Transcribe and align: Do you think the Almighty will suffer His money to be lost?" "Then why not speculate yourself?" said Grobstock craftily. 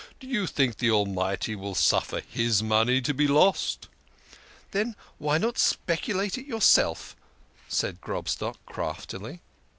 Do 0.19 0.25
you 0.25 0.47
think 0.47 0.77
the 0.77 0.89
Almighty 0.89 1.55
will 1.55 1.75
suffer 1.75 2.21
His 2.27 2.63
money 2.63 3.01
to 3.01 3.13
be 3.13 3.27
lost?" 3.27 3.87
"Then 4.71 4.95
why 5.19 5.37
not 5.37 5.59
speculate 5.59 6.37
yourself?" 6.39 7.15
said 7.69 8.01
Grobstock 8.01 8.55
craftily. 8.65 9.41